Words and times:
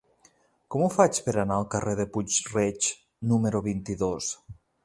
Com 0.75 0.85
ho 0.85 0.87
faig 0.95 1.19
per 1.25 1.35
anar 1.43 1.59
al 1.61 1.67
carrer 1.75 1.95
de 2.01 2.07
Puig-reig 2.15 2.91
número 3.35 3.65
vint-i-dos? 3.71 4.33